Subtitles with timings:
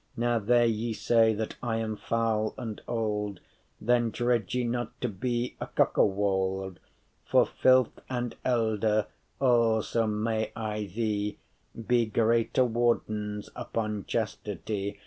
[0.17, 3.39] Now there ye say that I am foul and old,
[3.79, 6.79] Then dread ye not to be a cokewold.* *cuckold
[7.27, 9.05] For filth, and elde,
[9.39, 11.37] all so may I the,*
[11.75, 14.99] *thrive Be greate wardens upon chastity.